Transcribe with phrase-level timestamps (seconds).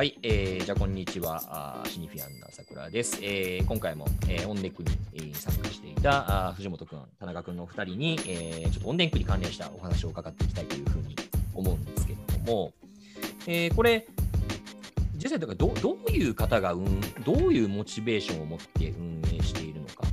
[0.00, 3.18] はい、えー、じゃあこんにちは、あシニフィアンの朝倉です。
[3.20, 11.16] えー、今回も、えー、 On Deck に、えー、参加していたあ藤本君、田中君のお二人に、えー、ちょっと On Deck に関連したお話を伺っていきたいというふうに
[11.54, 12.72] 思うんですけれども、
[13.46, 14.06] えー、これ、
[15.16, 20.04] 実際どどういう方が、うん、どういうモチベーションを持って運営しているのか。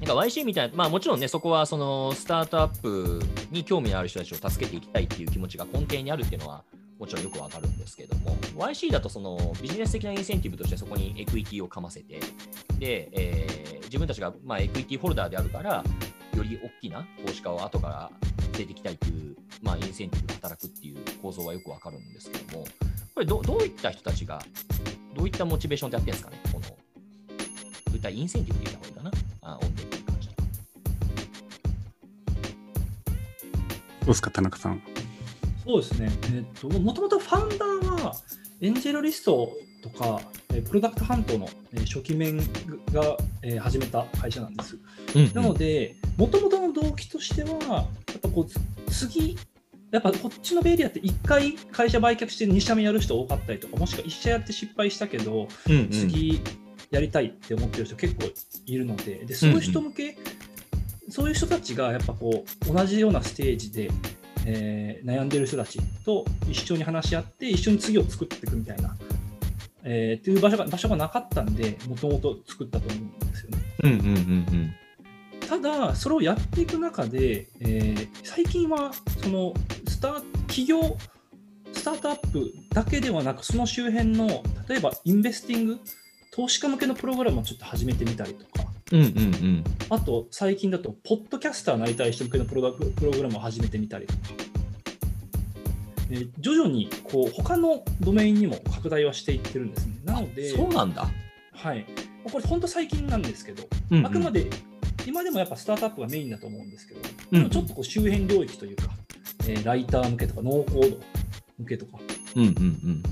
[0.00, 6.62] なんか YC みたいな、まあもちろんね、そこはそのスタートアップに興味のある人たちを助けていきたいっていう気持ちが根底にあるっていうのは、
[6.98, 12.20] もちろんよくわかるんですけども、YC だとそのビジネス的なインセンティブとしてそこにエクイティをかませて、
[12.78, 15.84] で、えー、自分たちがまあエクイティホルダーであるから、
[16.36, 18.10] より大きな投資家を後から
[18.52, 22.64] 連れてきたいという、まあ、インセンティブが働くっていう構造はよくわかるんですけども、
[23.14, 24.42] これどどういった人たちが、
[25.14, 26.76] どういったモチベーションでやってるんですかね、この、ど
[27.92, 29.16] ういったインセンティブって言った方がいいか
[29.46, 30.34] な、あ On Deck に関して。
[30.36, 30.42] ど
[34.04, 34.95] うですか、田中さん。
[35.66, 38.14] そうですね、えっと、もともとファウンダーは
[38.60, 40.20] エンジェルリストとか、
[40.68, 41.48] プロダクト半島の
[41.80, 42.38] 初期面
[42.92, 43.16] が
[43.60, 44.78] 始めた会社なんです。
[45.14, 49.36] うんうん、なので、もともとの動機としては、やっぱこう次、
[49.90, 56.40] やっぱこっちのベイリアって1回会社売却して2社目やる人多かったりとか、もしくは1社やって失敗したけど、うんうん、次
[56.90, 58.24] やりたいって思ってる人結構
[58.66, 60.10] いるので、でそういう人向け、うん
[61.06, 63.90] うん、そういう人たちがやっぱこう同じようなステージで
[64.48, 68.96] えー、悩んでる人たちと一緒に話し合って一緒に次を作っていくみたいな、
[69.82, 73.58] えー、っていう場所が場所がなかったんでもともと作ったと思うんですよね。
[73.82, 74.74] うんうんうんうん
[75.48, 78.90] ただ、それをやっていく中で、えー、最近は
[79.22, 79.54] その
[79.86, 80.14] スタ
[80.48, 80.98] 企業
[81.72, 85.78] スタートアップだけではなく、その周辺の例えばインベスティング、
[86.32, 94.18] 投資家向けのプログラムをちょっと始めてみたりとか、うんうんうん、あと最近だと、ポッドキャスターになりたい人向けのプロプログラムを始めてみたりとか、
[96.10, 99.94] えー、徐々にこう他のドメインにも拡大はしていってるんですね。
[100.04, 101.08] なので、そうなんだ。
[101.52, 101.84] はい。
[102.24, 104.48] これ本当最近なんですけど、うんうん、あくまで
[105.06, 107.00] 今でもやっぱスタートアップがメインだと思うんですけど、
[107.32, 108.90] うんうん、ちょっとこう周辺領域というか、
[109.48, 110.96] えー、ライター向けとかノーコード
[111.58, 111.98] 向けとか、
[112.34, 113.02] うんうんうん、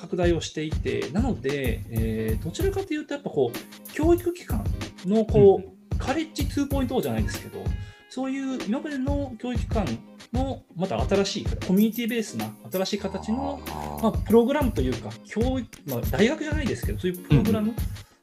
[0.00, 4.64] 拡大をしていて、なので、えー、どちらかというとやっぱこう教育機関
[5.06, 7.62] のこう、うん、カレッジ2.0じゃないですけど、
[8.08, 9.86] そういう今までの教育機関
[10.32, 13.60] のまた新しいコミュニティベースな新しい形の
[14.02, 17.74] まあ、プログラムというか教育、まあ、大学じゃないですけどそういうプログラム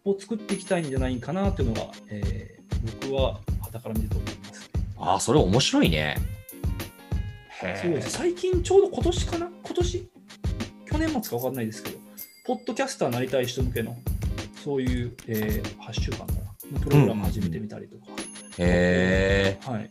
[0.05, 4.67] を作っていきたいんじゃないかなというのが、えー、僕は傍から見ると思います、ね、
[4.97, 6.17] ああそれ面白いね。
[7.81, 8.09] そうです。
[8.11, 9.50] 最近ちょうど今年かな？
[9.63, 10.09] 今年？
[10.91, 11.97] 去年末か分かんないですけど
[12.45, 13.95] ポッドキャスターになりたい人向けの
[14.63, 16.42] そういう、えー、8週間かな
[16.79, 18.03] プログラム始めてみたりとか、
[18.59, 19.67] へえ。
[19.67, 19.89] はい。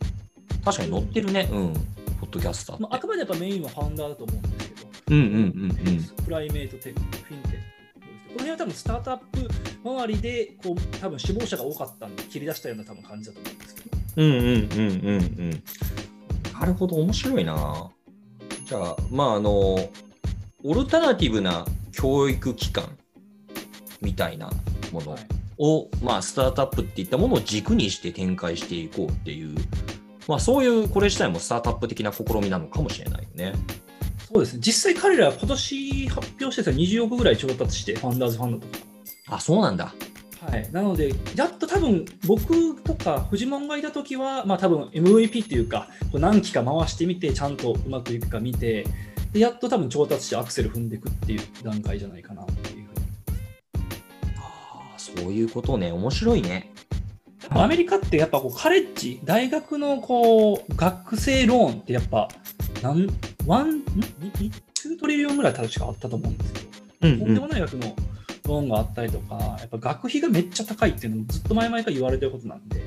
[0.63, 1.49] 確かに載ってるね。
[1.51, 1.73] うん。
[1.73, 2.81] ポッドキャスター。
[2.81, 4.87] まあ、あくまでやっぱメインはファウンダーだと思うんですけど。
[5.09, 6.25] うんうんうんうん。
[6.25, 7.57] プライメートテック、フィンテック。
[7.57, 9.49] この辺は多分スタートアップ
[9.83, 13.97] 周りで、こう、多分志望者が多かったんで、切り出したような多分感じだと思うんですけど。
[14.15, 15.63] うんうんうんうんうん。
[16.53, 17.91] なるほど、面白いな。
[18.65, 19.75] じゃあ、まあ、あの、
[20.65, 22.97] オルタナティブな教育機関
[24.01, 24.49] みたいな
[24.91, 25.11] もの。
[25.11, 29.55] はいを、まあ、スタートアップっていったものを軸にして展開していこうっていう、
[30.27, 33.53] まあ、そういうこれ自体もスタートアップ的な試みなのかもしれないよね。
[34.33, 38.85] そうですね実際彼らは今年発表してた20億ぐらい調達して、ファンダーズファンドとか。
[39.27, 39.93] あ、そうなんだ。
[40.41, 48.85] はい、なので、やっと多分僕とかフジモンがいた時は、まあ多分 MVP っていうか、こう何期か回してみて、ちゃんとうまくいくか見て、
[49.31, 52.82] でやっと多分調達してアクセル踏んでいくっていう段階じゃないかなっていう
[55.15, 56.71] そういうことね、面白いね。
[57.49, 62.29] アメリカってやっぱこうカレッジ、大学のこう学生ローンってやっぱ、
[62.81, 63.07] なん
[63.45, 63.81] ワン、
[64.83, 67.95] 2トリリオンぐらい確かあったと思うんですけど、とんでもない額の
[68.45, 72.81] ローンがあったりとか、やっぱ学費がめっちゃ高いっていうのもずっと前々から言われてることなんで、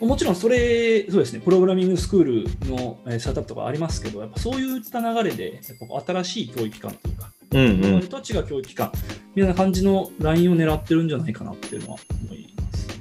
[0.00, 8.90] もちろんそれ、そうですね、プログラミングスクールのスタートアップとかありますけど、やっぱそういった流れで、やっぱ新しい教育機関というか、うんうん、人たちが教育機関
[9.34, 12.94] みたいな感じのラインを狙ってるんじゃないかなっていうのは思いますね。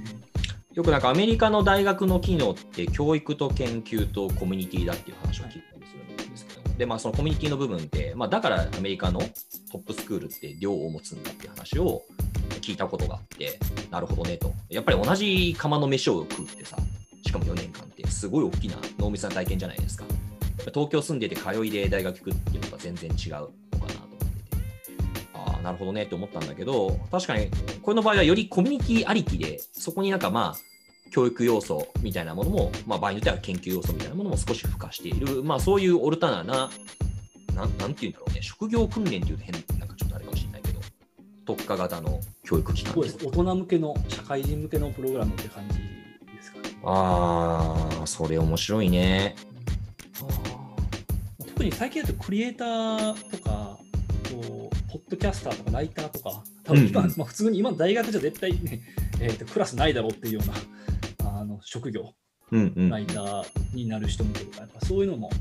[0.73, 9.25] よくなんかアメリカの大学の機能って教育と研究とコミュニティだっていう話を聞いたりするんですけど、はい、でまあそのコミュニティの部分って、まあ、だからアメリカのト
[9.75, 12.03] ップスクールって寮を持つんだっていう話を
[12.61, 13.59] 聞いたことがあって、
[13.89, 14.53] なるほどねと。
[14.69, 16.77] やっぱり同じ釜の飯を食うってさ、
[17.25, 20.05] しかも4年間ってすごい大きな濃密な体験じゃないですか。
[20.73, 23.49] 東京住んでて通いで大学行くっていうのが全然違う
[25.63, 27.49] なるほどねって思ったんだけど、確かに
[27.81, 36.69] これの場合はよりコミュニティありきで、そこになんかまあ、教育要素みたいなものも、まあ、場合によっては研究要素みたいなものも少し付加している、まあ、そういうオルタナな、
[37.55, 40.81] なんなんていうんだろうね、職業訓練っていうと変なんかちょっとあれかもしれないけど、
[41.45, 43.17] 特化型の教育機関そうです。
[43.25, 46.77] 大人向けの、社会人向けのプログラムって感じですかね。
[46.83, 49.35] ああ、それ面白いね。
[51.45, 53.72] 特に最近だとクリエイターとか、
[55.15, 57.13] ドキャスターとかライターとか、多分今、うんうん。
[57.17, 58.81] まあ、普通に今の大学じゃ絶対ね、
[59.19, 62.13] えーと、クラスないだろうっていうようなあの職業、
[62.51, 62.89] うんうん。
[62.89, 65.37] ライターになる人向けとか、やっぱそういうのも、ね、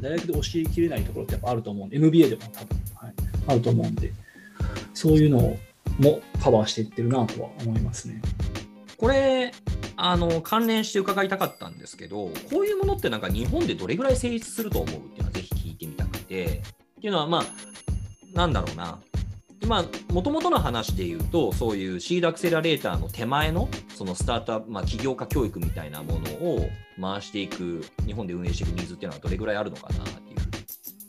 [0.00, 3.14] 大学で教えきれないところってやっぱあると思うんで、MBA でも多分、はい、
[3.48, 4.12] あると思うんで、
[4.94, 5.56] そういうの
[5.98, 8.20] もカバーしていってるなとは思いますね。
[8.96, 9.52] これ
[9.96, 16.50] あの関連して伺いたかったんですけどこういうものってなんか日本でどれぐらい成立すると思うっていうのはぜひ聞いてみたくてっ
[17.00, 17.44] ていうのはまあ
[18.32, 19.00] なんだろうな
[19.62, 26.68] 今もともとの話で言うとそういうシードアクセラレーターの手前のそのスタートアップ、まあ、起業家教育みたいなものを
[27.00, 30.62] 回していく日本で運営していくニーズっていうのはどれぐらいあるのかなっていうふうに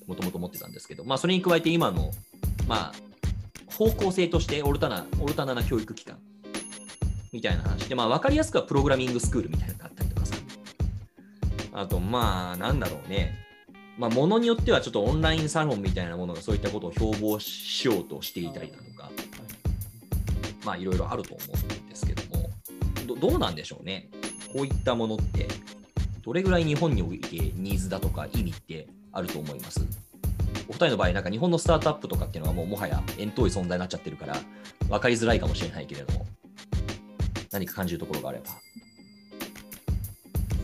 [0.08, 2.12] もともと思ってたんですけど、まあ、それに加えて今の、
[2.68, 2.94] まあ、
[3.72, 6.20] 方向性としてオルタナオルタナな教育機関
[7.32, 10.36] みたいな話で、まあ、分かりやすくはプログラミングスクールみたいなのがあったりとかさ。
[11.74, 13.43] あと、まあ、なんだろうね。
[13.98, 19.12] まあ、ものによってはちょっとオンラインサロンみたいなものがそういったことを標榜しようとしていたりだとか、
[20.66, 22.50] まあ、いろいろあると思うんですけども、
[23.06, 24.10] どどうなんでしょうね。
[24.52, 25.48] こういったものって、
[26.22, 29.86] どれぐらい日本においてニーズだとか意味ってあると思います？
[30.68, 34.38] お二人の場合、なんか日本のスタートアップとかっていうのはもうもはや遠遠い存在になっちゃってるから、
[34.88, 36.26] 分かりづらいかもしれないけれども、
[37.52, 38.46] 何か感じるところがあれば。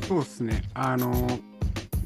[0.08, 0.64] そうですね。
[0.74, 1.40] あの、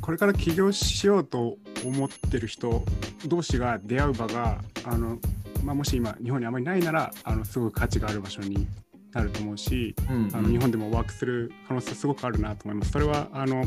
[0.03, 2.83] これから起業しようと思ってる人
[3.25, 5.17] 同士が出会う場が、あの、
[5.63, 8.67] まあ、もし今、日本にあまりないなら、あのすごく価値がある場所に
[9.13, 9.95] なると思うし、
[10.33, 12.91] あの日本でもワークする可能性すごくあるなと思います。
[12.91, 13.63] それは、あの、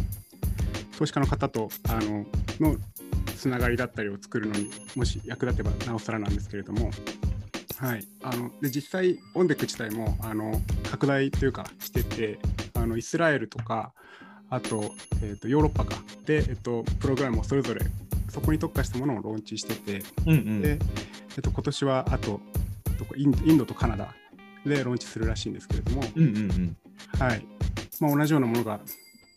[0.98, 2.26] 投資家の方と、あの、
[2.60, 2.76] の
[3.38, 6.90] つながりだったりを作るのにもし役立てばなおさらなんですけれども、
[7.78, 10.60] はい、あので実際、オンデック自体もあの
[10.90, 12.38] 拡大というかしてて
[12.74, 13.94] あのイスラエルとか
[14.50, 15.96] あと,、えー、とヨーロッパか。
[16.24, 17.84] で、えっとプログラムをそれぞれ
[18.28, 20.62] そこに特化したものをローンチしてて、うんうん。
[20.62, 20.74] で、え
[21.38, 22.40] っと今年はあと
[23.16, 24.14] インドとカナダ
[24.64, 26.76] でローンチするらしいんですけれども、うんうんうん。
[27.18, 27.46] はい。
[28.00, 28.80] まあ、同じようなものが、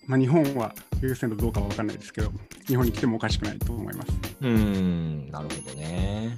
[0.06, 2.32] まあ、日本は優先度どうかは分かんないですけど
[2.68, 4.12] 日本に来てもおかしくないと思います。
[4.42, 6.38] うーん、なるほどね。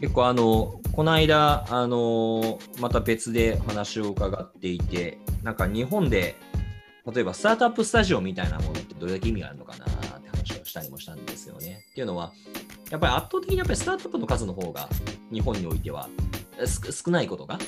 [0.00, 6.36] 結構あの、この間、あの、また別で話を伺っていて、なんか日本で、
[7.12, 9.88] 例えばスタートアップスタジオみたいなものってどれだけ意味があるのかなっ
[10.20, 11.84] て話をしたりもしたんですよね。
[11.90, 12.32] っていうのは、
[12.90, 14.88] やっぱり圧倒的にやっぱりスタートアップの数の方が
[15.32, 16.08] 日本においては
[16.92, 17.58] 少ないことが、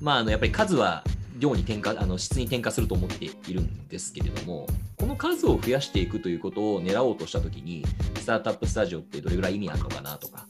[0.00, 1.02] まあ、あのやっぱり数は
[1.38, 4.66] 量に転化あの質に転化すると思っているんですけれども、
[4.96, 7.84] この数を増やしていくということを狙おうとしたときに、
[8.16, 10.46] スタートアップスタジオってどれぐらい意味あるのかなとか、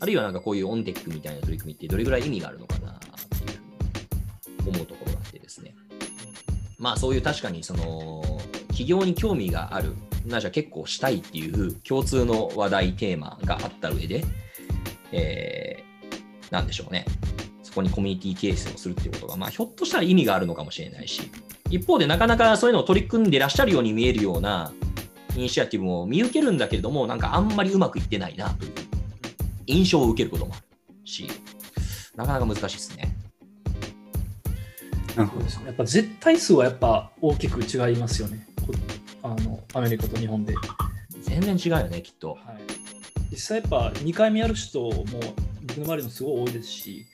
[0.00, 3.08] あるいはなんかこういうオンテックみたいな取り組みってどれぐらい意味があるのかなってい
[4.66, 5.07] う思うところ。
[6.78, 8.22] まあそういう確かにその
[8.68, 9.94] 企業に興味がある、
[10.26, 14.24] なじゃ結構したいっていう共通の話題、テーマがあった上で、
[15.12, 17.04] えー、なんでしょうね。
[17.62, 21.30] そこにコミュニティ形成をするっていうことが、まあ、ひょっとしたら意味があるのかもしれないし、
[21.70, 24.72] 一方でなかなかそういうのを取り組んでらっしゃるように見えるような
[25.36, 28.72] イニシアティブも見受けるんだけれども、なんかあんまりうまくいってないなという
[29.66, 31.28] 印象を受けることもあるし、
[32.16, 33.17] なかなか難しいですね。
[35.18, 38.46] なるほどそうですねやっぱ絶対数はやっぱ大きく違いますよね。
[38.66, 38.72] こ
[39.22, 40.54] あのアメリカと日本で。
[41.22, 42.30] 全然違うよね、きっと。
[42.30, 42.38] はい、
[43.30, 45.04] 実際やっぱ2回目やる人も
[45.62, 47.06] 僕の周りのすごい多いですし、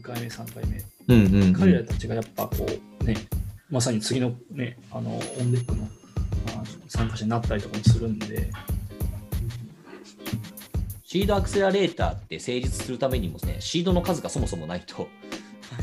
[0.00, 0.82] 2回目、3回目。
[1.08, 1.52] うんうん、うん。
[1.52, 2.66] 彼らたちがやっぱこ
[3.00, 3.16] うね、
[3.70, 5.86] まさに次のね、あのオンデックの
[6.54, 8.50] あの参加者になったりとかもするんで、
[11.04, 15.08] シードアクセラレーターって成立するためにもね、シードの数がそもそもないと、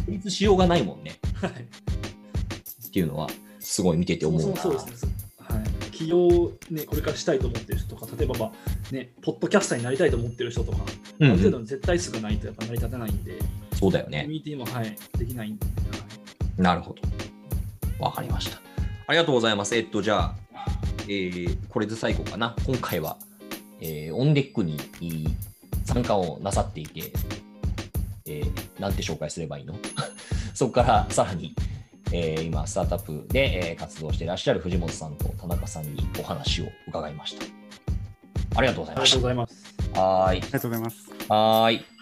[0.05, 1.19] 成立しようがないもんね。
[1.41, 3.29] はい、っていうのは、
[3.60, 4.48] すごい見ててそ思うな。
[4.50, 5.12] もそうですね。
[5.39, 10.77] はい、起業、ね、これからしたいと思ってる人とか、例えば、まあね、ポッドキャスターになりたいと思ってる人とか、
[11.20, 13.39] うんうんある程度の絶対数がないとやっぱ成り立てないんで、
[13.74, 14.22] そうだよね。
[14.22, 17.01] コミュニティも、はい、できないんで、はいなるほど。
[18.03, 18.62] わかりました。
[19.08, 19.75] ありがとうございます。
[19.75, 20.36] えっと、じゃあ、
[21.08, 22.56] えーこれで最後かな。
[22.65, 23.17] 今回は、
[23.79, 25.27] えーオンデックにい
[25.86, 27.12] 参加をなさっていて、
[28.25, 29.75] えー、なんて紹介すればいいの？
[30.58, 31.54] そこからさらに、
[32.12, 37.46] えー、今、スタートアップで、えー、活動していらっしゃる藤本さんと田中さんにお話を伺いました。
[38.56, 39.18] ありがとうございました。
[39.18, 39.76] ありがとうございます。
[39.94, 40.38] はい。
[40.38, 41.12] ありがとうございます。
[41.30, 41.97] はい。